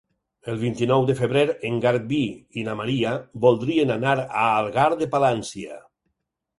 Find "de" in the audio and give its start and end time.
1.09-1.15, 5.05-5.15